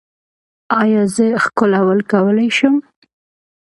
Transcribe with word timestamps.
ایا 0.81 1.03
زه 1.15 1.25
ښکلول 1.43 1.99
کولی 2.11 2.49
شم؟ 2.57 2.75